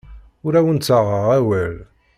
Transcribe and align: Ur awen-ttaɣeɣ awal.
Ur 0.45 0.53
awen-ttaɣeɣ 0.59 1.25
awal. 1.37 1.75